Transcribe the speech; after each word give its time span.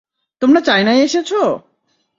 তোমরা 0.41 0.59
চায়নায় 0.61 1.03
এসেছ! 1.03 1.31